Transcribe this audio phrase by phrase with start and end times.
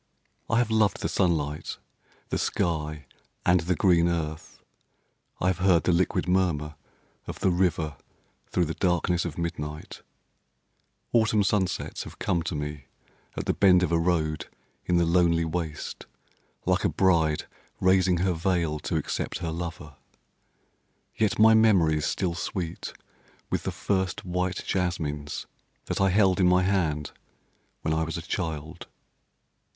[0.49, 1.77] I have loved the sunlight,
[2.29, 3.05] the sky
[3.45, 4.63] and the green earth;
[5.39, 6.73] I have heard the liquid murmur
[7.27, 7.97] of the river
[8.49, 10.01] through the darkness of midnight;
[11.13, 12.85] Autumn sunsets have come to me
[13.37, 14.47] at the bend of a road
[14.87, 16.07] in the lonely waste,
[16.65, 17.45] like a bride
[17.79, 19.97] raising her veil to accept her lover.
[21.15, 22.91] Yet my memory is still sweet
[23.51, 25.45] with the first white jasmines
[25.85, 27.11] that I held in my hand
[27.83, 28.87] when I was a child.